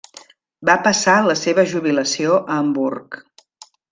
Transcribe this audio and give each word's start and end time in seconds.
Va 0.69 0.77
passar 0.87 1.17
la 1.25 1.35
seva 1.41 1.67
jubilació 1.75 2.39
a 2.39 2.57
Hamburg. 2.63 3.23